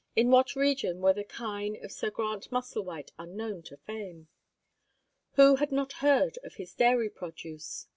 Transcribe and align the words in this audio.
In 0.15 0.31
what 0.31 0.55
region 0.55 0.99
were 0.99 1.13
the 1.13 1.23
kine 1.23 1.77
of 1.85 1.91
Sir 1.91 2.09
Grant 2.09 2.51
Musselwhite 2.51 3.11
unknown 3.19 3.61
to 3.61 3.77
fame? 3.77 4.29
Who 5.33 5.57
had 5.57 5.71
not 5.71 5.93
heard 6.01 6.39
of 6.43 6.55
his 6.55 6.73
dairy 6.73 7.11
produce? 7.11 7.85